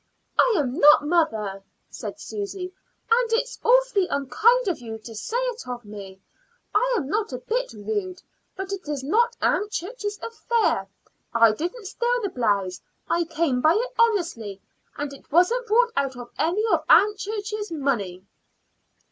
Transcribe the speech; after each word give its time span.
"I 0.39 0.55
am 0.57 0.73
not, 0.79 1.05
mother," 1.05 1.61
said 1.91 2.19
Susy; 2.19 2.73
"and 3.11 3.31
it's 3.33 3.59
awfully 3.63 4.07
unkind 4.07 4.67
of 4.67 4.79
you 4.79 4.97
to 4.97 5.13
say 5.13 5.37
it 5.37 5.67
of 5.67 5.85
me. 5.85 6.19
I 6.73 6.95
am 6.97 7.07
not 7.07 7.31
a 7.33 7.37
bit 7.37 7.71
rude. 7.73 8.19
But 8.55 8.73
it 8.73 8.89
is 8.89 9.03
not 9.03 9.37
Aunt 9.43 9.71
Church's 9.71 10.17
affair. 10.23 10.87
I 11.35 11.51
didn't 11.51 11.85
steal 11.85 12.19
the 12.23 12.29
blouse; 12.29 12.81
I 13.07 13.25
came 13.25 13.61
by 13.61 13.75
it 13.75 13.93
honestly, 13.99 14.59
and 14.97 15.13
it 15.13 15.31
wasn't 15.31 15.67
bought 15.67 15.91
out 15.95 16.17
of 16.17 16.31
any 16.39 16.65
of 16.71 16.83
Aunt 16.89 17.19
Church's 17.19 17.71
money." 17.71 18.25